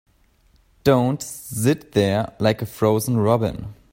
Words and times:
Don't 0.83 1.21
sit 1.21 1.91
there 1.91 2.33
like 2.39 2.63
a 2.63 2.65
frozen 2.65 3.17
robin. 3.17 3.75